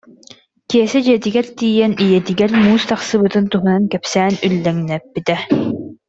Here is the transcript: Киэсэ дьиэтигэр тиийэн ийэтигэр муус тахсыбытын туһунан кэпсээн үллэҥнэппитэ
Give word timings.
Киэсэ 0.69 0.99
дьиэтигэр 1.05 1.47
тиийэн 1.57 1.93
ийэтигэр 2.03 2.51
муус 2.63 2.83
тахсыбытын 2.89 3.45
туһунан 3.51 3.83
кэпсээн 3.91 4.33
үллэҥнэппитэ 4.45 5.35